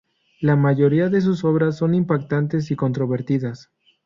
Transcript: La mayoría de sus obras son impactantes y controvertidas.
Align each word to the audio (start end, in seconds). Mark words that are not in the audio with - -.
La 0.39 0.55
mayoría 0.55 1.09
de 1.09 1.21
sus 1.21 1.43
obras 1.43 1.77
son 1.77 1.93
impactantes 1.93 2.71
y 2.71 2.75
controvertidas. 2.75 3.69